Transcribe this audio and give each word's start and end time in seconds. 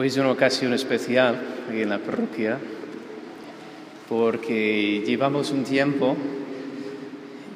Hoy 0.00 0.06
es 0.06 0.16
una 0.16 0.30
ocasión 0.30 0.72
especial 0.72 1.38
aquí 1.68 1.82
en 1.82 1.90
la 1.90 1.98
parroquia 1.98 2.56
porque 4.08 5.02
llevamos 5.06 5.50
un 5.50 5.62
tiempo 5.62 6.16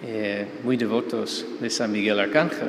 eh, 0.05 0.46
muy 0.62 0.77
devotos 0.77 1.46
de 1.59 1.71
San 1.71 1.91
Miguel 1.91 2.21
Arcángel. 2.21 2.69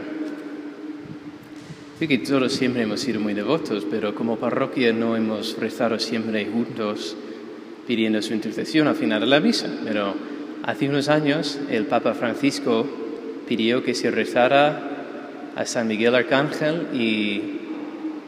Sé 2.00 2.08
que 2.08 2.20
todos 2.20 2.54
siempre 2.54 2.84
hemos 2.84 3.02
sido 3.02 3.20
muy 3.20 3.34
devotos, 3.34 3.86
pero 3.92 4.16
como 4.16 4.38
parroquia 4.38 4.94
no 4.94 5.18
hemos 5.18 5.58
rezado 5.58 6.00
siempre 6.00 6.46
juntos 6.46 7.18
pidiendo 7.86 8.22
su 8.22 8.34
intercesión 8.34 8.88
al 8.88 8.96
final 8.96 9.20
de 9.20 9.28
la 9.28 9.42
misa. 9.42 9.68
Pero 9.84 10.16
hace 10.64 10.88
unos 10.88 11.10
años 11.10 11.60
el 11.70 11.86
Papa 11.86 12.14
Francisco 12.14 12.88
pidió 13.46 13.84
que 13.84 13.94
se 13.94 14.10
rezara 14.10 15.52
a 15.54 15.66
San 15.66 15.90
Miguel 15.90 16.16
Arcángel 16.16 16.88
y 16.94 17.60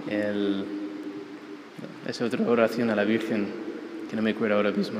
el 0.09 0.76
es 2.05 2.21
otra 2.21 2.47
oración 2.47 2.89
a 2.89 2.95
la 2.95 3.03
Virgen 3.03 3.47
que 4.09 4.15
no 4.15 4.21
me 4.21 4.31
acuerdo 4.31 4.55
ahora 4.55 4.71
mismo. 4.71 4.99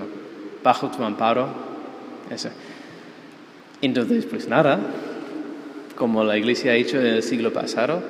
Bajo 0.63 0.89
tu 0.89 1.03
amparo. 1.03 1.47
Esa. 2.29 2.51
Entonces, 3.81 4.25
pues 4.25 4.47
nada, 4.47 4.79
como 5.95 6.23
la 6.23 6.37
Iglesia 6.37 6.71
ha 6.71 6.75
hecho 6.75 6.99
en 6.99 7.05
el 7.05 7.23
siglo 7.23 7.53
pasado, 7.53 8.01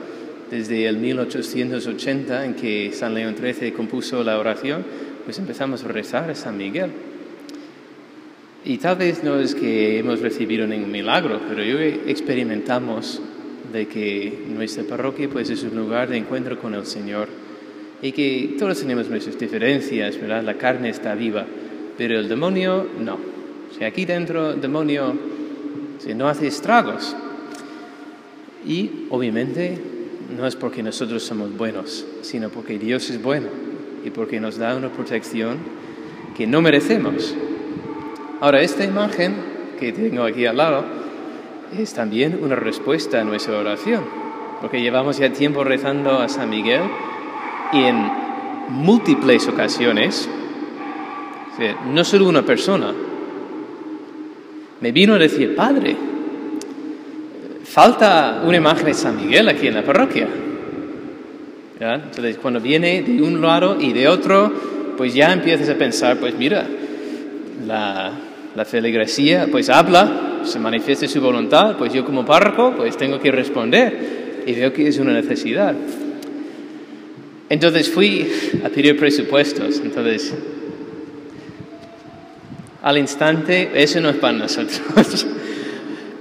desde 0.49 0.87
el 0.87 0.97
1880 0.97 2.45
en 2.45 2.53
que 2.55 2.91
San 2.93 3.13
León 3.13 3.35
XIII 3.37 3.73
compuso 3.73 4.23
la 4.23 4.39
oración, 4.39 4.83
pues 5.25 5.37
empezamos 5.39 5.83
a 5.83 5.89
rezar 5.89 6.29
a 6.29 6.35
San 6.35 6.57
Miguel. 6.57 6.91
Y 8.65 8.77
tal 8.77 8.97
vez 8.97 9.23
no 9.23 9.39
es 9.39 9.55
que 9.55 9.99
hemos 9.99 10.19
recibido 10.21 10.65
ningún 10.65 10.91
milagro, 10.91 11.39
pero 11.47 11.61
hoy 11.61 12.01
experimentamos 12.07 13.21
de 13.71 13.87
que 13.87 14.45
nuestra 14.49 14.83
parroquia 14.83 15.29
pues 15.29 15.49
es 15.49 15.63
un 15.63 15.75
lugar 15.75 16.09
de 16.09 16.17
encuentro 16.17 16.59
con 16.59 16.73
el 16.73 16.85
Señor 16.85 17.27
y 18.01 18.11
que 18.11 18.55
todos 18.59 18.79
tenemos 18.79 19.09
nuestras 19.09 19.39
diferencias, 19.39 20.19
¿verdad? 20.19 20.43
La 20.43 20.55
carne 20.55 20.89
está 20.89 21.15
viva, 21.15 21.45
pero 21.97 22.19
el 22.19 22.29
demonio 22.29 22.87
no. 22.99 23.15
O 23.15 23.73
sea, 23.77 23.87
aquí 23.87 24.05
dentro 24.05 24.51
el 24.51 24.61
demonio 24.61 25.15
no 26.15 26.27
hace 26.27 26.47
estragos. 26.47 27.15
Y 28.65 29.07
obviamente 29.09 29.77
no 30.35 30.45
es 30.45 30.55
porque 30.55 30.83
nosotros 30.83 31.23
somos 31.23 31.55
buenos, 31.57 32.05
sino 32.21 32.49
porque 32.49 32.77
Dios 32.77 33.09
es 33.09 33.21
bueno 33.21 33.47
y 34.03 34.09
porque 34.09 34.39
nos 34.39 34.57
da 34.57 34.75
una 34.75 34.89
protección 34.89 35.57
que 36.35 36.45
no 36.45 36.61
merecemos. 36.61 37.35
Ahora, 38.39 38.61
esta 38.61 38.83
imagen 38.83 39.35
que 39.79 39.91
tengo 39.91 40.23
aquí 40.23 40.45
al 40.45 40.57
lado 40.57 40.85
es 41.77 41.93
también 41.93 42.39
una 42.41 42.55
respuesta 42.55 43.21
a 43.21 43.23
nuestra 43.23 43.57
oración, 43.57 44.03
porque 44.61 44.81
llevamos 44.81 45.17
ya 45.17 45.31
tiempo 45.31 45.63
rezando 45.63 46.19
a 46.19 46.29
San 46.29 46.49
Miguel 46.49 46.81
y 47.73 47.83
en 47.83 48.09
múltiples 48.69 49.47
ocasiones, 49.47 50.29
no 51.91 52.03
solo 52.03 52.27
una 52.27 52.43
persona, 52.43 52.93
me 54.79 54.91
vino 54.91 55.15
a 55.15 55.17
decir, 55.17 55.55
Padre, 55.55 55.95
falta 57.63 58.41
una 58.45 58.57
imagen 58.57 58.85
de 58.85 58.93
San 58.93 59.17
Miguel 59.17 59.49
aquí 59.49 59.67
en 59.67 59.75
la 59.75 59.83
parroquia. 59.83 60.27
Entonces, 61.79 62.37
cuando 62.37 62.59
viene 62.59 63.03
de 63.03 63.21
un 63.21 63.41
lado 63.41 63.77
y 63.79 63.93
de 63.93 64.07
otro, 64.07 64.51
pues 64.97 65.13
ya 65.13 65.31
empiezas 65.31 65.69
a 65.69 65.75
pensar, 65.75 66.17
pues 66.17 66.35
mira, 66.35 66.65
la, 67.65 68.11
la 68.55 68.65
feligresía 68.65 69.47
pues 69.51 69.69
habla, 69.69 70.41
se 70.43 70.59
manifiesta 70.59 71.07
su 71.07 71.21
voluntad, 71.21 71.77
pues 71.77 71.93
yo 71.93 72.03
como 72.03 72.25
párroco 72.25 72.73
pues 72.75 72.97
tengo 72.97 73.19
que 73.19 73.31
responder 73.31 74.43
y 74.45 74.53
veo 74.53 74.73
que 74.73 74.87
es 74.87 74.97
una 74.97 75.13
necesidad. 75.13 75.75
Entonces 77.49 77.89
fui 77.89 78.29
a 78.63 78.69
pedir 78.69 78.97
presupuestos. 78.97 79.79
Entonces, 79.83 80.33
al 82.83 82.97
instante, 82.97 83.71
eso 83.73 83.99
no 84.01 84.09
es 84.09 84.17
para 84.17 84.37
nosotros. 84.37 84.81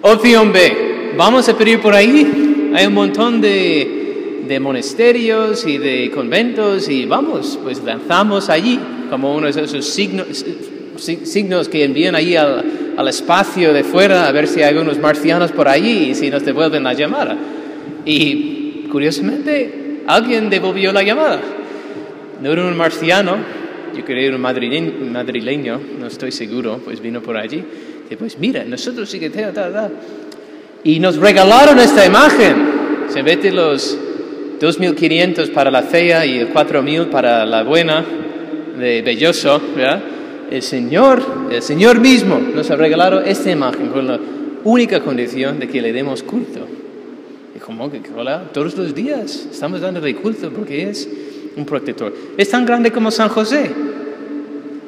Opción 0.02 0.52
B, 0.52 1.14
vamos 1.16 1.48
a 1.48 1.56
pedir 1.56 1.80
por 1.80 1.94
ahí. 1.94 2.72
Hay 2.74 2.86
un 2.86 2.94
montón 2.94 3.40
de, 3.40 4.42
de 4.46 4.60
monasterios 4.60 5.66
y 5.66 5.78
de 5.78 6.10
conventos 6.10 6.88
y 6.88 7.06
vamos, 7.06 7.58
pues 7.62 7.82
lanzamos 7.82 8.48
allí 8.48 8.78
como 9.10 9.34
uno 9.34 9.50
de 9.50 9.62
esos 9.62 9.84
signos, 9.86 10.44
signos 10.96 11.68
que 11.68 11.84
envían 11.84 12.14
allí 12.14 12.36
al, 12.36 12.64
al, 12.96 13.08
espacio 13.08 13.72
de 13.72 13.84
fuera 13.84 14.26
a 14.26 14.32
ver 14.32 14.48
si 14.48 14.62
hay 14.62 14.70
algunos 14.70 14.98
marcianos 14.98 15.52
por 15.52 15.68
allí 15.68 16.10
y 16.10 16.14
si 16.14 16.30
nos 16.30 16.44
devuelven 16.44 16.84
la 16.84 16.94
llamada. 16.94 17.36
Y 18.04 18.86
curiosamente, 18.90 19.85
alguien 20.06 20.48
devolvió 20.50 20.92
la 20.92 21.02
llamada. 21.02 21.40
No 22.42 22.52
era 22.52 22.66
un 22.66 22.76
marciano, 22.76 23.36
yo 23.96 24.04
creo 24.04 24.34
un 24.34 24.40
madrileño, 24.40 25.80
no 25.98 26.06
estoy 26.06 26.32
seguro, 26.32 26.80
pues 26.84 27.00
vino 27.00 27.22
por 27.22 27.36
allí. 27.36 27.62
Y 28.10 28.16
pues 28.16 28.38
mira, 28.38 28.64
nosotros 28.64 29.10
sí 29.10 29.18
que 29.18 29.30
te 29.30 29.42
da, 29.42 29.90
Y 30.84 31.00
nos 31.00 31.16
regalaron 31.16 31.78
esta 31.78 32.04
imagen. 32.04 32.76
Se 33.08 33.22
vete 33.22 33.50
los 33.50 33.96
2.500 34.60 35.50
para 35.52 35.70
la 35.70 35.82
fea 35.82 36.26
y 36.26 36.38
el 36.38 36.52
4.000 36.52 37.06
para 37.06 37.46
la 37.46 37.62
buena 37.62 38.04
de 38.78 39.02
Belloso, 39.02 39.60
¿verdad? 39.74 40.02
El 40.50 40.62
Señor, 40.62 41.22
el 41.50 41.62
Señor 41.62 42.00
mismo 42.00 42.38
nos 42.38 42.70
ha 42.70 42.76
regalado 42.76 43.20
esta 43.20 43.50
imagen 43.50 43.88
con 43.88 44.06
la 44.06 44.20
única 44.64 45.00
condición 45.00 45.58
de 45.58 45.68
que 45.68 45.82
le 45.82 45.92
demos 45.92 46.22
culto. 46.22 46.75
¿Cómo 47.64 47.90
que 47.90 48.00
hola? 48.14 48.50
Todos 48.52 48.76
los 48.76 48.94
días 48.94 49.48
estamos 49.50 49.80
dándole 49.80 50.14
culto 50.16 50.50
porque 50.50 50.90
es 50.90 51.08
un 51.56 51.64
protector. 51.64 52.12
¿Es 52.36 52.50
tan 52.50 52.66
grande 52.66 52.90
como 52.90 53.10
San 53.10 53.28
José? 53.28 53.70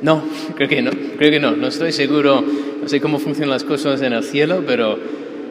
No, 0.02 0.22
creo 0.56 0.68
que 0.68 0.82
no, 0.82 0.90
creo 1.16 1.30
que 1.30 1.40
no, 1.40 1.52
no 1.52 1.68
estoy 1.68 1.92
seguro, 1.92 2.44
no 2.82 2.88
sé 2.88 3.00
cómo 3.00 3.18
funcionan 3.18 3.50
las 3.50 3.64
cosas 3.64 4.02
en 4.02 4.12
el 4.12 4.24
cielo, 4.24 4.64
pero 4.66 4.98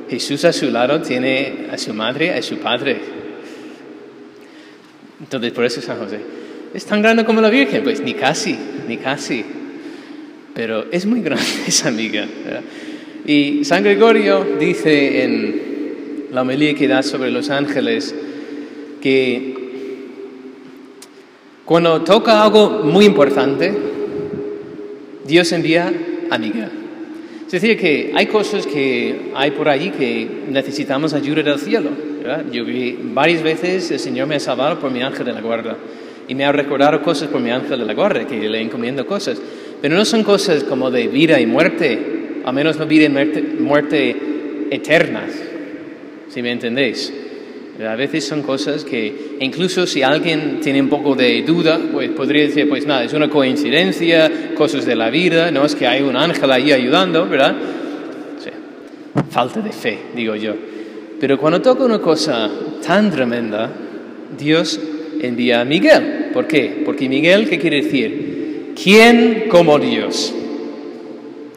Jesús 0.09 0.45
a 0.45 0.53
su 0.53 0.69
lado 0.69 1.01
tiene 1.01 1.67
a 1.71 1.77
su 1.77 1.93
madre, 1.93 2.33
a 2.33 2.41
su 2.41 2.57
padre. 2.57 2.97
Entonces, 5.19 5.51
por 5.51 5.65
eso 5.65 5.81
San 5.81 5.97
José. 5.97 6.19
¿Es 6.73 6.85
tan 6.85 7.01
grande 7.01 7.25
como 7.25 7.41
la 7.41 7.49
Virgen? 7.49 7.83
Pues 7.83 8.01
ni 8.01 8.13
casi, 8.13 8.57
ni 8.87 8.97
casi. 8.97 9.43
Pero 10.53 10.85
es 10.91 11.05
muy 11.05 11.21
grande 11.21 11.45
esa 11.67 11.87
amiga. 11.87 12.27
Y 13.25 13.63
San 13.65 13.83
Gregorio 13.83 14.45
dice 14.59 15.23
en 15.23 15.66
la 16.31 16.41
homilía 16.41 16.73
que 16.73 16.87
da 16.87 17.03
sobre 17.03 17.31
los 17.31 17.49
ángeles, 17.49 18.13
que 19.01 19.55
cuando 21.65 22.01
toca 22.01 22.43
algo 22.43 22.81
muy 22.83 23.05
importante, 23.05 23.73
Dios 25.25 25.51
envía 25.51 25.91
a 26.29 26.37
Miguel. 26.37 26.69
Es 27.45 27.51
decir, 27.51 27.77
que 27.77 28.11
hay 28.13 28.25
cosas 28.27 28.67
que 28.67 29.31
hay 29.35 29.51
por 29.51 29.69
allí 29.69 29.89
que 29.91 30.27
necesitamos 30.49 31.13
ayuda 31.13 31.43
del 31.43 31.59
cielo. 31.59 31.89
Yo 32.51 32.65
vi 32.65 32.97
varias 33.13 33.41
veces 33.41 33.89
el 33.91 33.99
Señor 33.99 34.27
me 34.27 34.35
ha 34.35 34.39
salvado 34.39 34.79
por 34.79 34.91
mi 34.91 35.01
ángel 35.01 35.25
de 35.25 35.31
la 35.31 35.41
guarda 35.41 35.77
y 36.27 36.35
me 36.35 36.43
ha 36.43 36.51
recordado 36.51 37.01
cosas 37.01 37.29
por 37.29 37.39
mi 37.39 37.51
ángel 37.51 37.79
de 37.79 37.85
la 37.85 37.93
guarda, 37.93 38.27
que 38.27 38.49
le 38.49 38.61
encomiendo 38.61 39.07
cosas. 39.07 39.41
Pero 39.81 39.95
no 39.95 40.03
son 40.03 40.23
cosas 40.23 40.65
como 40.65 40.91
de 40.91 41.07
vida 41.07 41.39
y 41.39 41.45
muerte, 41.45 42.41
a 42.43 42.51
menos 42.51 42.77
no 42.77 42.85
vida 42.85 43.05
y 43.05 43.09
muerte, 43.09 43.41
muerte 43.41 44.15
eternas 44.71 45.46
si 46.29 46.41
me 46.41 46.51
entendéis. 46.51 47.13
A 47.85 47.95
veces 47.95 48.25
son 48.25 48.41
cosas 48.41 48.83
que 48.83 49.37
incluso 49.39 49.85
si 49.85 50.01
alguien 50.01 50.59
tiene 50.61 50.81
un 50.81 50.89
poco 50.89 51.13
de 51.13 51.43
duda, 51.43 51.79
pues 51.91 52.09
podría 52.09 52.43
decir, 52.43 52.67
pues 52.67 52.87
nada, 52.87 53.03
es 53.03 53.13
una 53.13 53.29
coincidencia, 53.29 54.53
cosas 54.55 54.85
de 54.85 54.95
la 54.95 55.11
vida, 55.11 55.51
no 55.51 55.63
es 55.63 55.75
que 55.75 55.85
hay 55.85 56.01
un 56.01 56.15
ángel 56.15 56.51
ahí 56.51 56.71
ayudando, 56.71 57.27
¿verdad? 57.27 57.55
Falta 59.29 59.61
de 59.61 59.71
fe, 59.71 59.99
digo 60.15 60.35
yo. 60.35 60.55
Pero 61.19 61.37
cuando 61.37 61.61
toca 61.61 61.83
una 61.83 61.99
cosa 61.99 62.49
tan 62.85 63.11
tremenda, 63.11 63.71
Dios 64.37 64.79
envía 65.21 65.61
a 65.61 65.65
Miguel. 65.65 66.29
¿Por 66.33 66.47
qué? 66.47 66.81
Porque 66.85 67.07
Miguel, 67.07 67.47
¿qué 67.47 67.59
quiere 67.59 67.83
decir? 67.83 68.73
¿Quién 68.81 69.45
como 69.49 69.77
Dios? 69.77 70.33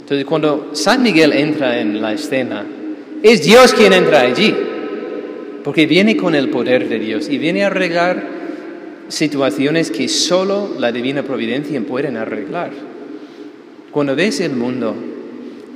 Entonces, 0.00 0.24
cuando 0.24 0.70
San 0.72 1.02
Miguel 1.02 1.32
entra 1.32 1.80
en 1.80 2.00
la 2.00 2.12
escena, 2.12 2.66
es 3.22 3.42
Dios 3.42 3.74
quien 3.74 3.92
entra 3.92 4.20
allí, 4.20 4.54
porque 5.62 5.86
viene 5.86 6.16
con 6.16 6.34
el 6.34 6.48
poder 6.48 6.88
de 6.88 6.98
Dios 6.98 7.28
y 7.28 7.38
viene 7.38 7.64
a 7.64 7.66
arreglar 7.66 8.22
situaciones 9.08 9.90
que 9.90 10.08
solo 10.08 10.74
la 10.78 10.92
divina 10.92 11.22
providencia 11.22 11.80
puede 11.82 12.08
arreglar. 12.16 12.70
Cuando 13.90 14.14
ves 14.14 14.40
el 14.40 14.52
mundo, 14.52 14.94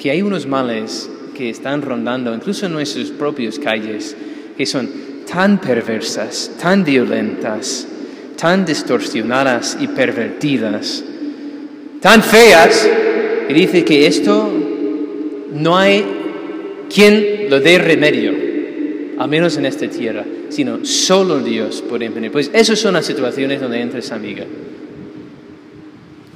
que 0.01 0.11
hay 0.11 0.23
unos 0.23 0.47
males 0.47 1.11
que 1.37 1.51
están 1.51 1.83
rondando, 1.83 2.33
incluso 2.33 2.67
en 2.67 2.73
nuestras 2.73 3.11
propias 3.11 3.59
calles, 3.59 4.17
que 4.57 4.67
son 4.67 4.89
tan 5.31 5.61
perversas, 5.61 6.53
tan 6.61 6.85
violentas, 6.85 7.89
tan 8.37 8.65
distorsionadas 8.65 9.77
y 9.81 9.89
pervertidas, 9.89 11.05
tan 12.01 12.23
feas, 12.23 12.89
y 13.49 13.53
dice 13.53 13.85
que 13.85 14.07
esto 14.07 14.51
no 15.53 15.77
hay 15.77 16.05
quien 16.93 17.34
lo 17.49 17.61
dé 17.61 17.79
remedio. 17.79 18.33
al 19.17 19.29
menos 19.29 19.57
en 19.57 19.67
esta 19.67 19.89
tierra, 19.89 20.25
sino 20.49 20.85
solo 20.85 21.39
Dios 21.39 21.83
puede 21.89 22.07
impedir. 22.07 22.33
Pues 22.33 22.51
esas 22.53 22.79
son 22.79 22.95
las 22.95 23.07
situaciones 23.07 23.61
donde 23.61 23.81
entra 23.81 24.03
San 24.03 24.21
Miguel. 24.21 24.49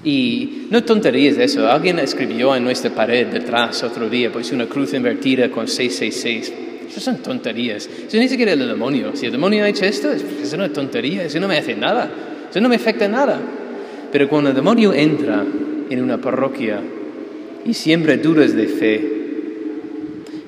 Y 0.05 0.69
no 0.71 0.85
tonterías 0.85 1.39
eso. 1.39 1.67
Alguien 1.69 1.99
escribió 1.99 2.55
en 2.55 2.63
nuestra 2.63 2.91
pared 2.91 3.27
detrás 3.27 3.83
otro 3.83 4.09
día, 4.09 4.31
pues 4.33 4.53
una 4.53 4.67
cruz 4.67 4.95
invertida 4.95 5.51
con 5.51 5.67
666. 5.67 6.53
Eso 6.89 7.01
son 7.01 7.19
tonterías. 7.19 7.89
Eso 8.07 8.17
ni 8.17 8.29
siquiera 8.29 8.53
el 8.53 8.61
demonio. 8.61 9.11
Si 9.15 9.27
el 9.27 9.33
demonio 9.33 9.65
ha 9.65 9.69
hecho 9.69 9.85
esto, 9.85 10.11
es 10.11 10.53
una 10.53 10.73
tontería. 10.73 11.25
Eso 11.25 11.41
no 11.41 11.49
me 11.49 11.59
hace 11.59 11.75
nada. 11.75 12.11
Eso 12.49 12.61
no 12.61 12.69
me 12.69 12.77
afecta 12.77 13.09
nada. 13.09 13.41
Pero 14.11 14.29
cuando 14.29 14.51
el 14.51 14.57
demonio 14.57 14.95
entra 14.95 15.45
en 15.91 16.03
una 16.03 16.19
parroquia 16.19 16.81
y 17.67 17.75
siempre 17.75 18.17
dudas 18.17 18.55
de 18.55 18.67
fe, 18.67 19.18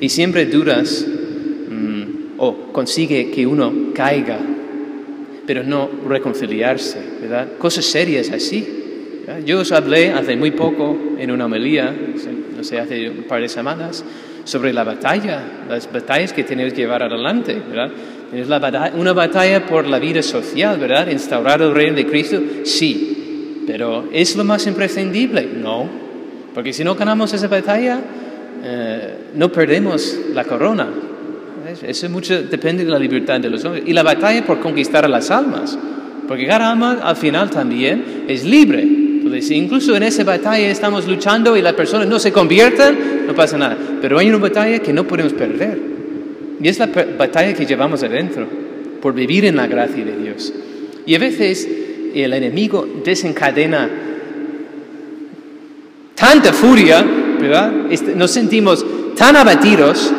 y 0.01 0.09
siempre 0.09 0.47
dudas 0.47 1.07
mm, 1.07 2.03
o 2.39 2.73
consigue 2.73 3.31
que 3.31 3.47
uno 3.47 3.93
caiga, 3.95 4.39
pero 5.47 5.63
no 5.63 5.89
reconciliarse, 6.09 6.99
¿verdad? 7.21 7.49
Cosas 7.59 7.85
serias 7.85 8.31
así. 8.31 8.77
Yo 9.45 9.61
os 9.61 9.71
hablé 9.71 10.11
hace 10.11 10.35
muy 10.37 10.51
poco 10.51 10.97
en 11.19 11.31
una 11.31 11.45
homilía, 11.45 11.95
no 12.57 12.65
sé, 12.65 12.81
hace 12.81 13.11
un 13.11 13.25
par 13.25 13.41
de 13.41 13.49
semanas, 13.49 14.05
sobre 14.45 14.73
la 14.73 14.83
batalla, 14.83 15.43
las 15.69 15.91
batallas 15.93 16.33
que 16.33 16.43
tenéis 16.43 16.73
que 16.73 16.81
llevar 16.81 17.03
adelante, 17.03 17.57
¿verdad? 17.69 17.91
una 18.97 19.13
batalla 19.13 19.67
por 19.67 19.87
la 19.87 19.99
vida 19.99 20.23
social, 20.23 20.79
¿verdad? 20.79 21.09
Instaurar 21.11 21.61
el 21.63 21.75
reino 21.75 21.97
de 21.97 22.07
Cristo, 22.07 22.41
sí, 22.65 23.65
pero 23.67 24.09
¿es 24.13 24.37
lo 24.37 24.45
más 24.45 24.67
imprescindible? 24.67 25.49
No, 25.61 25.89
porque 26.55 26.73
si 26.73 26.85
no 26.85 26.95
ganamos 26.95 27.33
esa 27.33 27.49
batalla, 27.49 28.01
eh, 28.63 29.15
no 29.35 29.51
perdemos 29.51 30.19
la 30.35 30.45
corona. 30.45 30.89
Eso 31.83 32.09
mucho 32.09 32.43
depende 32.43 32.85
de 32.85 32.91
la 32.91 32.99
libertad 32.99 33.41
de 33.41 33.51
los 33.51 33.65
hombres. 33.65 33.85
Y 33.87 33.93
la 33.93 34.03
batalla 34.03 34.45
por 34.45 34.61
conquistar 34.61 35.05
a 35.05 35.09
las 35.09 35.31
almas, 35.31 35.79
porque 36.27 36.47
cada 36.47 36.71
alma 36.71 36.99
al 37.03 37.17
final 37.17 37.51
también 37.51 38.25
es 38.29 38.45
libre. 38.45 38.83
Entonces, 38.83 39.51
incluso 39.51 39.95
en 39.97 40.03
esa 40.03 40.25
batalla 40.25 40.71
estamos 40.71 41.07
luchando 41.07 41.57
y 41.57 41.63
las 41.63 41.75
personas 41.75 42.09
no 42.09 42.19
se 42.19 42.33
convierten, 42.33 43.27
no 43.27 43.35
pasa 43.35 43.57
nada. 43.57 43.77
Pero 44.01 44.19
hay 44.19 44.29
una 44.29 44.39
batalla 44.39 44.79
que 44.81 44.93
no 44.93 45.07
podemos 45.07 45.33
perder. 45.35 45.79
Y 46.61 46.69
es 46.69 46.79
la 46.79 46.87
batalla 46.87 47.55
que 47.55 47.65
llevamos 47.65 48.03
adentro, 48.03 48.47
por 49.01 49.15
vivir 49.15 49.45
en 49.45 49.57
la 49.57 49.67
gracia 49.67 50.05
de 50.05 50.17
Dios. 50.17 50.53
Y 51.07 51.15
a 51.15 51.19
veces 51.19 51.69
el 52.15 52.33
enemigo 52.33 52.87
desencadena 53.05 53.89
tanta 56.15 56.53
furia, 56.53 57.05
¿verdad? 57.41 57.73
Este, 57.91 58.15
nos 58.15 58.31
sentimos 58.31 58.85
tan 59.17 59.37
abatidos, 59.37 60.13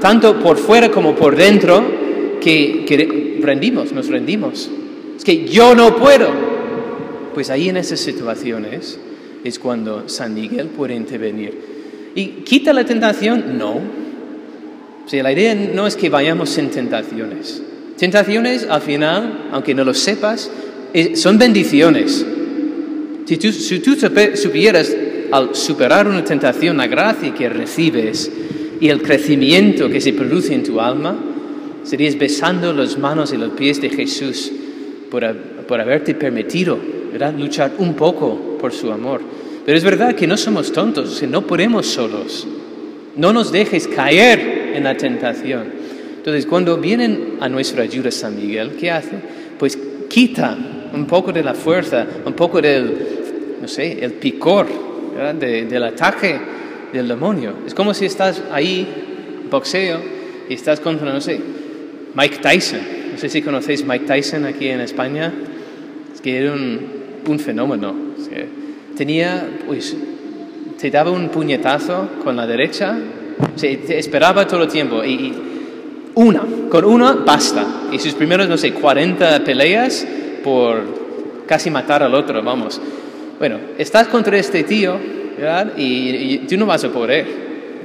tanto 0.00 0.38
por 0.40 0.56
fuera 0.56 0.90
como 0.90 1.14
por 1.14 1.36
dentro, 1.36 1.84
que, 2.40 2.84
que 2.86 3.38
rendimos, 3.42 3.92
nos 3.92 4.08
rendimos. 4.08 4.70
Es 5.16 5.24
que 5.24 5.46
yo 5.46 5.74
no 5.74 5.96
puedo, 5.96 6.28
pues 7.34 7.50
ahí 7.50 7.68
en 7.68 7.76
esas 7.76 8.00
situaciones 8.00 8.98
es 9.44 9.58
cuando 9.58 10.08
San 10.08 10.34
Miguel 10.34 10.68
puede 10.68 10.94
intervenir. 10.94 11.78
¿Y 12.14 12.26
quita 12.44 12.72
la 12.72 12.84
tentación? 12.84 13.58
No. 13.58 13.74
O 15.04 15.08
sea, 15.08 15.22
la 15.22 15.32
idea 15.32 15.54
no 15.54 15.86
es 15.86 15.96
que 15.96 16.08
vayamos 16.08 16.50
sin 16.50 16.70
tentaciones. 16.70 17.62
Tentaciones, 17.96 18.66
al 18.68 18.82
final, 18.82 19.48
aunque 19.52 19.74
no 19.74 19.84
lo 19.84 19.94
sepas, 19.94 20.50
son 21.14 21.38
bendiciones. 21.38 22.24
Si 23.24 23.36
tú, 23.36 23.52
si 23.52 23.80
tú 23.80 23.96
supieras 24.34 24.94
al 25.30 25.54
superar 25.54 26.08
una 26.08 26.24
tentación 26.24 26.76
la 26.76 26.86
gracia 26.86 27.34
que 27.34 27.48
recibes 27.48 28.30
y 28.80 28.88
el 28.88 29.02
crecimiento 29.02 29.88
que 29.88 30.00
se 30.00 30.12
produce 30.12 30.54
en 30.54 30.62
tu 30.62 30.80
alma, 30.80 31.16
serías 31.82 32.16
besando 32.16 32.72
las 32.72 32.98
manos 32.98 33.32
y 33.32 33.36
los 33.36 33.50
pies 33.52 33.80
de 33.80 33.90
Jesús 33.90 34.52
por, 35.10 35.36
por 35.66 35.80
haberte 35.80 36.14
permitido 36.14 36.78
luchar 37.36 37.72
un 37.78 37.94
poco 37.94 38.58
por 38.60 38.72
su 38.72 38.92
amor. 38.92 39.20
Pero 39.64 39.76
es 39.76 39.84
verdad 39.84 40.14
que 40.14 40.26
no 40.26 40.36
somos 40.36 40.72
tontos, 40.72 41.22
no 41.24 41.46
podemos 41.46 41.86
solos. 41.86 42.46
No 43.16 43.32
nos 43.32 43.50
dejes 43.50 43.88
caer 43.88 44.72
en 44.74 44.84
la 44.84 44.96
tentación. 44.96 45.64
Entonces, 46.16 46.46
cuando 46.46 46.76
vienen 46.76 47.36
a 47.40 47.48
nuestra 47.48 47.82
ayuda 47.82 48.10
San 48.10 48.36
Miguel, 48.36 48.72
¿qué 48.78 48.90
hace? 48.90 49.16
Pues 49.58 49.78
quita 50.08 50.56
un 50.94 51.06
poco 51.06 51.32
de 51.32 51.42
la 51.42 51.54
fuerza, 51.54 52.06
un 52.24 52.32
poco 52.34 52.60
del, 52.60 52.96
no 53.60 53.68
sé, 53.68 54.04
el 54.04 54.12
picor 54.12 54.87
del 55.18 55.82
ataque 55.82 56.38
del 56.92 57.08
demonio. 57.08 57.54
Es 57.66 57.74
como 57.74 57.92
si 57.92 58.06
estás 58.06 58.42
ahí, 58.52 58.86
boxeo, 59.50 59.98
y 60.48 60.54
estás 60.54 60.80
contra, 60.80 61.12
no 61.12 61.20
sé, 61.20 61.40
Mike 62.14 62.38
Tyson. 62.38 62.80
No 63.12 63.18
sé 63.18 63.28
si 63.28 63.42
conocéis 63.42 63.84
Mike 63.84 64.06
Tyson 64.06 64.44
aquí 64.44 64.68
en 64.68 64.80
España. 64.80 65.32
Es 66.14 66.20
que 66.20 66.38
era 66.38 66.52
un, 66.52 67.38
fenómeno. 67.38 67.94
Tenía, 68.96 69.46
pues, 69.66 69.96
te 70.80 70.90
daba 70.90 71.10
un 71.10 71.28
puñetazo 71.28 72.08
con 72.24 72.36
la 72.36 72.46
derecha, 72.46 72.96
te 73.60 73.98
esperaba 73.98 74.46
todo 74.46 74.62
el 74.62 74.68
tiempo 74.68 75.04
y, 75.04 75.34
una, 76.14 76.42
con 76.68 76.84
una 76.84 77.12
basta. 77.12 77.64
Y 77.92 77.98
sus 77.98 78.14
primeros, 78.14 78.48
no 78.48 78.56
sé, 78.56 78.72
40 78.72 79.44
peleas 79.44 80.06
por 80.42 81.44
casi 81.46 81.70
matar 81.70 82.02
al 82.02 82.14
otro, 82.14 82.42
vamos. 82.42 82.80
Bueno, 83.38 83.58
estás 83.78 84.08
contra 84.08 84.36
este 84.36 84.64
tío, 84.64 84.98
¿verdad? 85.38 85.72
Y, 85.76 86.38
tú 86.38 86.56
no 86.56 86.66
vas 86.66 86.82
a 86.82 86.88
poder. 86.88 87.26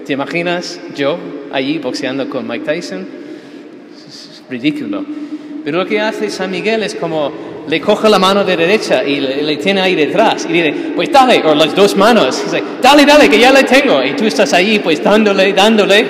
¿Te 0.04 0.14
imaginas 0.14 0.82
yo 0.96 1.18
allí 1.52 1.78
boxeando 1.78 2.28
con 2.28 2.48
Mike 2.48 2.66
Tyson? 2.66 3.06
Es 4.08 4.42
ridículo. 4.50 5.06
Pero 5.64 5.78
lo 5.78 5.86
que 5.86 6.00
hace 6.02 6.30
San 6.32 6.50
Miguel 6.50 6.82
es 6.82 6.96
como 6.96 7.32
le 7.68 7.80
coge 7.80 8.10
la 8.10 8.20
mano 8.20 8.44
de 8.44 8.58
derecha 8.58 9.04
y 9.04 9.20
le, 9.20 9.56
tiene 9.58 9.82
ahí 9.82 9.96
detrás 9.96 10.46
y 10.50 10.54
dice, 10.54 10.74
pues 10.96 11.12
dale, 11.12 11.42
o 11.46 11.56
las 11.56 11.74
dos 11.74 11.96
manos, 11.96 12.44
dice, 12.44 12.62
dale, 12.82 13.06
dale, 13.06 13.30
que 13.30 13.40
ya 13.40 13.54
le 13.54 13.64
tengo. 13.64 14.04
Y 14.04 14.14
tú 14.16 14.26
estás 14.26 14.52
ahí 14.54 14.80
pues 14.80 15.04
dándole, 15.04 15.54
dándole, 15.54 16.06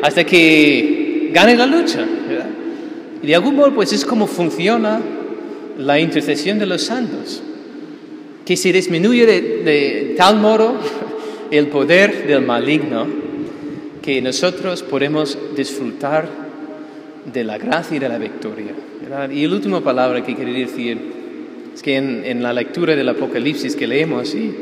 hasta 0.00 0.24
que 0.24 1.30
gane 1.32 1.56
la 1.56 1.66
lucha. 1.66 2.06
Y 3.20 3.26
de 3.26 3.34
algún 3.34 3.56
modo 3.56 3.74
pues 3.74 3.92
es 3.92 4.04
como 4.04 4.28
funciona 4.28 5.00
la 5.76 5.98
intercesión 5.98 6.58
de 6.58 6.66
los 6.66 6.82
santos, 6.82 7.42
que 8.46 8.56
se 8.56 8.72
disminuye 8.72 9.26
de 9.26 10.14
tal 10.16 10.38
modo 10.38 10.76
el 11.50 11.66
poder 11.66 12.26
del 12.26 12.42
maligno 12.42 13.06
que 14.06 14.22
nosotros 14.22 14.84
podemos 14.84 15.36
disfrutar 15.56 16.28
de 17.32 17.42
la 17.42 17.58
gracia 17.58 17.96
y 17.96 17.98
de 17.98 18.08
la 18.08 18.18
victoria. 18.18 18.72
Y 19.32 19.46
la 19.46 19.54
última 19.54 19.80
palabra 19.80 20.24
que 20.24 20.36
quería 20.36 20.66
decir 20.66 20.96
es 21.74 21.82
que 21.82 21.96
en, 21.96 22.42
la 22.42 22.52
lectura 22.52 22.94
del 22.94 23.08
Apocalipsis 23.08 23.74
que 23.74 23.86
leemos, 23.86 24.32
y 24.34 24.54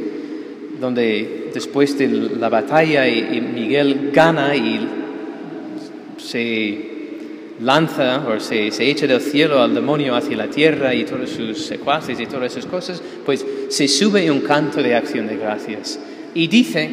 donde 0.81 1.51
después 1.53 1.97
de 1.99 2.09
la 2.09 2.49
batalla 2.49 3.07
y, 3.07 3.41
Miguel 3.41 4.11
gana 4.13 4.57
y 4.57 4.89
se 6.17 6.95
lanza 7.61 8.27
o 8.27 8.41
se, 8.41 8.71
se, 8.71 8.91
echa 8.91 9.07
del 9.07 9.21
cielo 9.21 9.63
al 9.63 9.75
demonio 9.75 10.17
hacia 10.17 10.37
la 10.37 10.49
tierra 10.49 10.95
y 10.95 11.05
todos 11.05 11.31
sus 11.31 11.67
secuaces 11.67 12.19
y 12.19 12.27
todas 12.27 12.51
esas 12.51 12.67
cosas, 12.67 13.03
pues 13.25 13.45
se 13.69 13.89
sube 13.89 14.31
un 14.31 14.41
canto 14.41 14.83
de 14.83 14.95
acción 14.95 15.27
de 15.27 15.37
gracias 15.37 15.99
y 16.35 16.49
dice 16.49 16.91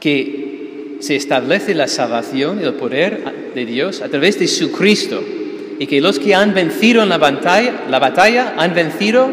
que 0.00 0.98
se 1.00 1.16
establece 1.16 1.74
la 1.74 1.88
salvación 1.88 2.60
y 2.60 2.64
el 2.64 2.74
poder 2.74 3.52
de 3.54 3.64
Dios 3.64 4.02
a 4.02 4.08
través 4.08 4.38
de 4.38 4.48
su 4.48 4.72
Cristo. 4.72 5.22
Y 5.78 5.86
que 5.86 6.00
los 6.00 6.18
que 6.18 6.34
han 6.34 6.54
vencido 6.54 7.02
en 7.02 7.08
la 7.08 7.18
batalla, 7.18 7.84
la 7.90 7.98
batalla 7.98 8.54
han 8.56 8.74
vencido 8.74 9.30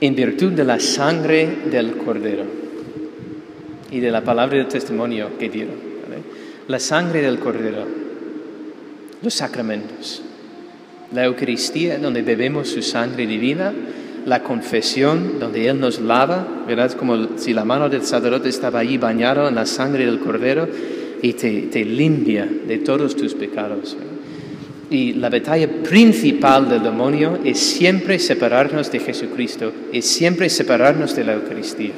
en 0.00 0.14
virtud 0.14 0.52
de 0.52 0.64
la 0.64 0.78
sangre 0.78 1.48
del 1.70 1.96
Cordero 1.96 2.44
y 3.90 4.00
de 4.00 4.10
la 4.10 4.22
palabra 4.22 4.58
del 4.58 4.68
testimonio 4.68 5.30
que 5.38 5.48
dieron. 5.48 5.88
La 6.68 6.78
sangre 6.78 7.22
del 7.22 7.38
Cordero, 7.38 7.86
los 9.22 9.34
sacramentos, 9.34 10.22
la 11.12 11.24
Eucaristía 11.24 11.98
donde 11.98 12.22
bebemos 12.22 12.68
su 12.68 12.82
sangre 12.82 13.26
divina 13.26 13.72
la 14.28 14.42
confesión, 14.42 15.40
donde 15.40 15.68
Él 15.68 15.80
nos 15.80 16.00
lava, 16.00 16.46
¿verdad? 16.66 16.92
Como 16.92 17.38
si 17.38 17.54
la 17.54 17.64
mano 17.64 17.88
del 17.88 18.02
sacerdote 18.02 18.48
estaba 18.48 18.80
allí 18.80 18.98
bañado 18.98 19.48
en 19.48 19.54
la 19.54 19.66
sangre 19.66 20.04
del 20.04 20.20
cordero 20.20 20.68
y 21.22 21.32
te, 21.32 21.84
limpia 21.84 22.46
de 22.66 22.78
todos 22.78 23.16
tus 23.16 23.34
pecados. 23.34 23.96
Y 24.90 25.14
la 25.14 25.28
batalla 25.28 25.68
principal 25.82 26.68
del 26.68 26.82
demonio 26.82 27.38
es 27.44 27.58
siempre 27.58 28.18
separarnos 28.18 28.90
de 28.92 29.00
Jesucristo, 29.00 29.72
es 29.92 30.06
siempre 30.06 30.48
separarnos 30.48 31.16
de 31.16 31.24
la 31.24 31.34
Eucaristía. 31.34 31.92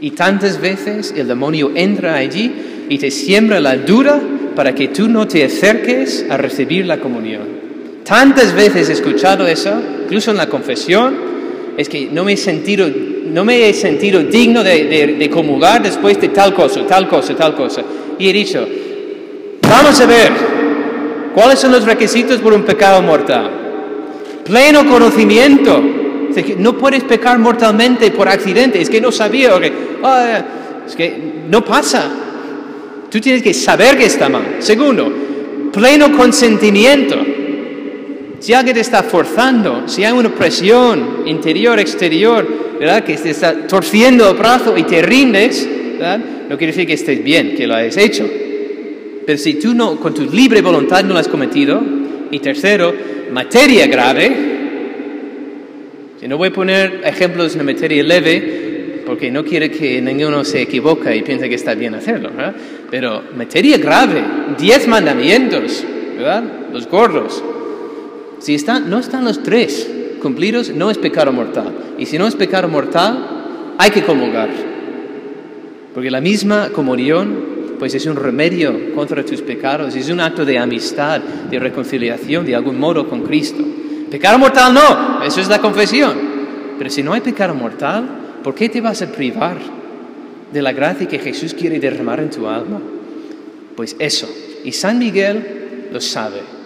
Y 0.00 0.12
tantas 0.12 0.60
veces 0.60 1.14
el 1.16 1.28
demonio 1.28 1.72
entra 1.74 2.16
allí 2.16 2.52
y 2.88 2.98
te 2.98 3.10
siembra 3.10 3.60
la 3.60 3.76
duda 3.76 4.20
para 4.54 4.74
que 4.74 4.88
tú 4.88 5.08
no 5.08 5.26
te 5.26 5.44
acerques 5.44 6.26
a 6.28 6.36
recibir 6.36 6.86
la 6.86 7.00
comunión. 7.00 7.57
Tantas 8.08 8.54
veces 8.54 8.88
he 8.88 8.94
escuchado 8.94 9.46
eso, 9.46 9.70
incluso 10.04 10.30
en 10.30 10.38
la 10.38 10.48
confesión, 10.48 11.14
es 11.76 11.90
que 11.90 12.08
no 12.10 12.24
me 12.24 12.32
he 12.32 12.36
sentido, 12.38 12.88
no 13.26 13.44
me 13.44 13.68
he 13.68 13.74
sentido 13.74 14.20
digno 14.22 14.64
de, 14.64 15.28
comulgar 15.30 15.82
después 15.82 16.18
de 16.18 16.28
tal 16.28 16.54
cosa, 16.54 16.86
tal 16.86 17.06
cosa, 17.06 17.36
tal 17.36 17.54
cosa. 17.54 17.82
Y 18.18 18.30
he 18.30 18.32
dicho, 18.32 18.66
Vamos 19.60 20.00
a 20.00 20.06
ver, 20.06 20.32
¿cuáles 21.34 21.58
son 21.58 21.72
los 21.72 21.84
requisitos 21.84 22.40
por 22.40 22.54
un 22.54 22.62
pecado 22.62 23.02
mortal? 23.02 23.50
Pleno 24.42 24.86
conocimiento. 24.86 25.82
no 26.56 26.78
puedes 26.78 27.04
pecar 27.04 27.38
mortalmente 27.38 28.10
por 28.10 28.26
accidente, 28.26 28.80
es 28.80 28.88
que 28.88 29.02
no 29.02 29.12
sabía, 29.12 29.52
ah, 30.02 30.40
es 30.86 30.96
que 30.96 31.42
no 31.50 31.62
pasa. 31.62 32.10
Tú 33.10 33.20
tienes 33.20 33.42
que 33.42 33.52
saber 33.52 33.98
que 33.98 34.06
está 34.06 34.30
mal. 34.30 34.56
Segundo, 34.60 35.12
pleno 35.70 36.16
consentimiento. 36.16 37.37
Si 38.40 38.52
alguien 38.52 38.74
te 38.74 38.80
está 38.80 39.02
forzando, 39.02 39.88
si 39.88 40.04
hay 40.04 40.12
una 40.12 40.28
presión 40.34 41.24
interior, 41.26 41.78
exterior, 41.78 42.46
¿verdad? 42.78 43.02
Que 43.02 43.16
te 43.16 43.30
está 43.30 43.66
torciendo 43.66 44.30
el 44.30 44.36
brazo 44.36 44.76
y 44.76 44.84
te 44.84 45.02
rindes. 45.02 45.68
No 46.48 46.56
quiere 46.56 46.72
decir 46.72 46.86
que 46.86 46.94
estés 46.94 47.22
bien, 47.22 47.54
que 47.56 47.66
lo 47.66 47.74
hayas 47.74 47.96
hecho. 47.96 48.28
Pero 49.26 49.38
si 49.38 49.54
tú 49.54 49.74
no, 49.74 49.96
con 49.96 50.14
tu 50.14 50.24
libre 50.24 50.62
voluntad 50.62 51.04
no 51.04 51.14
lo 51.14 51.18
has 51.20 51.28
cometido, 51.28 51.82
y 52.30 52.38
tercero, 52.38 52.94
materia 53.32 53.86
grave, 53.86 54.32
si 56.20 56.28
no 56.28 56.38
voy 56.38 56.48
a 56.48 56.52
poner 56.52 57.00
ejemplos 57.04 57.54
de 57.54 57.62
materia 57.62 58.02
leve, 58.02 59.02
porque 59.04 59.30
no 59.30 59.44
quiere 59.44 59.70
que 59.70 60.00
ninguno 60.00 60.44
se 60.44 60.62
equivoque 60.62 61.14
y 61.16 61.22
piense 61.22 61.48
que 61.48 61.54
está 61.56 61.74
bien 61.74 61.94
hacerlo, 61.94 62.30
¿verdad? 62.30 62.54
Pero 62.90 63.22
materia 63.36 63.78
grave, 63.78 64.22
diez 64.58 64.86
mandamientos, 64.86 65.84
¿verdad? 66.16 66.44
Los 66.72 66.86
gordos. 66.86 67.42
Si 68.38 68.54
están, 68.54 68.88
no 68.88 68.98
están 68.98 69.24
los 69.24 69.42
tres 69.42 69.90
cumplidos, 70.20 70.70
no 70.70 70.90
es 70.90 70.98
pecado 70.98 71.32
mortal. 71.32 71.72
Y 71.98 72.06
si 72.06 72.18
no 72.18 72.26
es 72.26 72.34
pecado 72.34 72.68
mortal, 72.68 73.74
hay 73.78 73.90
que 73.90 74.02
comulgar. 74.02 74.48
Porque 75.94 76.10
la 76.10 76.20
misma 76.20 76.70
comunión 76.70 77.58
pues 77.78 77.94
es 77.94 78.06
un 78.06 78.16
remedio 78.16 78.94
contra 78.94 79.24
tus 79.24 79.40
pecados, 79.40 79.94
es 79.94 80.08
un 80.08 80.20
acto 80.20 80.44
de 80.44 80.58
amistad, 80.58 81.20
de 81.20 81.58
reconciliación 81.58 82.44
de 82.44 82.54
algún 82.54 82.78
modo 82.78 83.08
con 83.08 83.22
Cristo. 83.22 83.64
Pecado 84.10 84.38
mortal 84.38 84.74
no, 84.74 85.22
eso 85.22 85.40
es 85.40 85.48
la 85.48 85.60
confesión. 85.60 86.14
Pero 86.76 86.90
si 86.90 87.02
no 87.02 87.12
hay 87.12 87.20
pecado 87.20 87.54
mortal, 87.54 88.08
¿por 88.42 88.54
qué 88.54 88.68
te 88.68 88.80
vas 88.80 89.02
a 89.02 89.12
privar 89.12 89.58
de 90.52 90.62
la 90.62 90.72
gracia 90.72 91.06
que 91.06 91.18
Jesús 91.18 91.54
quiere 91.54 91.78
derramar 91.78 92.20
en 92.20 92.30
tu 92.30 92.46
alma? 92.46 92.80
Pues 93.76 93.96
eso. 93.98 94.28
Y 94.64 94.72
San 94.72 94.98
Miguel 94.98 95.88
lo 95.92 96.00
sabe. 96.00 96.57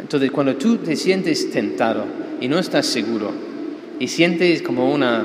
Entonces, 0.00 0.30
cuando 0.30 0.56
tú 0.56 0.78
te 0.78 0.96
sientes 0.96 1.50
tentado 1.50 2.04
y 2.40 2.48
no 2.48 2.58
estás 2.58 2.86
seguro 2.86 3.32
y 3.98 4.08
sientes 4.08 4.62
como 4.62 4.92
una 4.92 5.24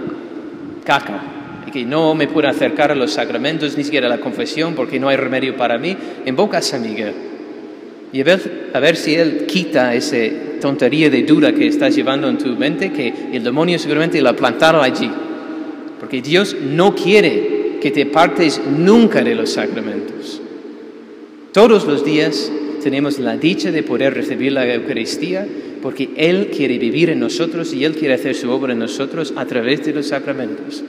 caca 0.84 1.22
y 1.68 1.72
que 1.72 1.86
no 1.86 2.16
me 2.16 2.28
puedo 2.28 2.48
acercar 2.48 2.92
a 2.92 2.96
los 2.96 3.12
sacramentos 3.12 3.78
ni 3.78 3.84
siquiera 3.84 4.08
a 4.08 4.10
la 4.10 4.20
confesión 4.20 4.76
porque 4.76 5.00
no 5.00 5.10
hay 5.10 5.18
remedio 5.18 5.56
para 5.58 5.78
mí, 5.78 5.96
invoca 6.26 6.60
a 6.60 6.62
San 6.62 6.82
Miguel. 6.82 7.14
Y 8.14 8.22
a 8.22 8.24
ver, 8.24 8.70
a 8.74 8.80
ver 8.80 8.96
si 8.96 9.16
Él 9.16 9.46
quita 9.48 9.94
esa 9.94 10.18
tontería 10.62 11.10
de 11.10 11.24
duda 11.24 11.54
que 11.54 11.68
estás 11.68 11.96
llevando 11.96 12.30
en 12.30 12.38
tu 12.38 12.50
mente, 12.56 12.92
que 12.92 13.14
el 13.34 13.44
demonio 13.44 13.78
seguramente 13.80 14.22
la 14.22 14.34
plantaron 14.34 14.84
allí. 14.84 15.12
Porque 16.00 16.22
Dios 16.22 16.56
no 16.62 16.96
quiere 16.96 17.80
que 17.82 17.92
te 17.92 18.06
partes 18.06 18.62
nunca 18.66 19.22
de 19.22 19.36
los 19.36 19.52
sacramentos. 19.52 20.42
Todos 21.52 21.86
los 21.86 22.06
días 22.06 22.52
tenemos 22.84 23.20
la 23.20 23.38
dicha 23.38 23.72
de 23.72 23.84
poder 23.84 24.14
recibir 24.14 24.52
la 24.52 24.72
Eucaristía 24.74 25.48
porque 25.82 26.10
Él 26.16 26.50
quiere 26.56 26.78
vivir 26.78 27.10
en 27.10 27.20
nosotros 27.20 27.74
y 27.74 27.84
Él 27.84 27.96
quiere 27.96 28.14
hacer 28.14 28.36
su 28.36 28.50
obra 28.50 28.74
en 28.74 28.80
nosotros 28.80 29.34
a 29.36 29.46
través 29.46 29.86
de 29.86 29.94
los 29.94 30.08
sacramentos. 30.08 30.84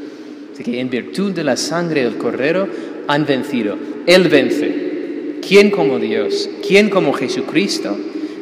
Así 0.52 0.62
que 0.62 0.80
en 0.80 0.90
virtud 0.90 1.32
de 1.32 1.44
la 1.44 1.56
sangre 1.56 2.04
del 2.04 2.16
Cordero 2.16 2.68
han 3.06 3.26
vencido. 3.26 3.76
Él 4.06 4.28
vence. 4.28 5.38
¿Quién 5.46 5.70
como 5.70 5.98
Dios? 5.98 6.48
¿Quién 6.66 6.90
como 6.90 7.12
Jesucristo? 7.12 7.96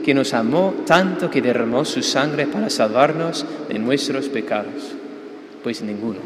que 0.06 0.14
nos 0.14 0.34
amó 0.34 0.72
tanto 0.86 1.32
que 1.32 1.42
derramó 1.42 1.84
su 1.84 2.00
sangre 2.00 2.46
para 2.46 2.70
salvarnos 2.70 3.44
de 3.68 3.76
nuestros 3.80 4.28
pecados? 4.28 4.94
Pues 5.64 5.82
ninguno. 5.82 6.20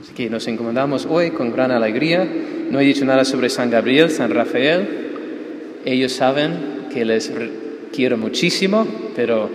Así 0.00 0.14
que 0.14 0.30
nos 0.30 0.48
encomendamos 0.48 1.04
hoy 1.04 1.32
con 1.32 1.52
gran 1.52 1.70
alegría. 1.70 2.26
No 2.70 2.80
he 2.80 2.84
dicho 2.84 3.04
nada 3.04 3.26
sobre 3.26 3.50
San 3.50 3.70
Gabriel, 3.70 4.10
San 4.10 4.30
Rafael. 4.30 5.13
Ellos 5.84 6.12
saben 6.12 6.86
que 6.92 7.04
les 7.04 7.30
quiero 7.94 8.16
muchísimo, 8.16 8.86
pero 9.14 9.50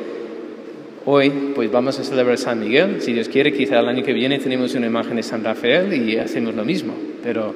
hoy 1.06 1.32
pues 1.56 1.72
vamos 1.72 2.00
a 2.00 2.04
celebrar 2.04 2.38
San 2.38 2.60
Miguel. 2.60 3.02
Si 3.02 3.14
Dios 3.14 3.30
quiere, 3.30 3.52
quizá 3.52 3.80
el 3.80 3.88
año 3.88 4.04
que 4.04 4.14
viene 4.14 4.38
tenemos 4.38 4.76
una 4.76 4.86
imagen 4.86 5.16
de 5.16 5.24
San 5.24 5.44
Rafael 5.44 5.92
y 5.94 6.18
hacemos 6.18 6.54
lo 6.54 6.64
mismo. 6.64 6.94
Pero 7.24 7.56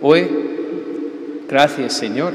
hoy, 0.00 0.26
gracias 1.48 1.92
Señor 1.92 2.32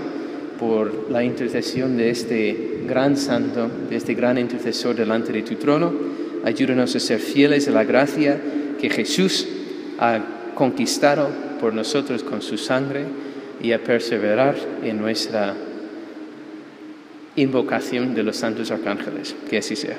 por 0.60 1.10
la 1.10 1.24
intercesión 1.24 1.98
de 1.98 2.12
este 2.12 2.81
gran 2.88 3.17
santo, 3.17 3.69
de 3.89 3.96
este 3.96 4.13
gran 4.13 4.38
intercesor 4.38 4.96
delante 4.96 5.31
de 5.31 5.41
tu 5.41 5.55
trono. 5.55 5.91
Ayúdanos 6.43 6.96
a 6.96 7.00
ser 7.00 7.19
fieles 7.19 7.67
a 7.67 7.72
la 7.72 7.84
gracia 7.84 8.39
que 8.79 8.89
Jesús 8.89 9.48
ha 9.98 10.19
conquistado 10.53 11.29
por 11.60 11.74
nosotros 11.74 12.24
con 12.24 12.41
su 12.41 12.58
sangre 12.58 13.05
y 13.62 13.72
a 13.72 13.84
perseverar 13.84 14.55
en 14.84 15.00
nuestra 15.00 15.55
invocación 17.41 18.15
de 18.15 18.24
los 18.24 18.38
santos 18.38 18.72
arcángeles. 18.72 19.36
Que 19.50 19.58
así 19.60 19.75
sea. 19.75 19.98